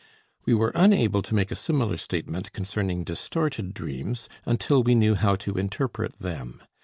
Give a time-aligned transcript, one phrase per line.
[0.45, 5.35] We were unable to make a similar statement concerning distorted dreams, until we knew how
[5.35, 6.59] to interpret them.